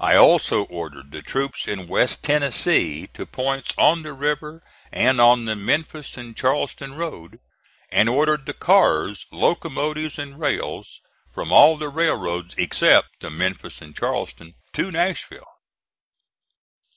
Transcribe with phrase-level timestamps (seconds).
[0.00, 5.44] I also ordered the troops in West Tennessee to points on the river and on
[5.44, 7.38] the Memphis and Charleston road,
[7.88, 10.98] and ordered the cars, locomotives and rails
[11.32, 15.46] from all the railroads except the Memphis and Charleston to Nashville.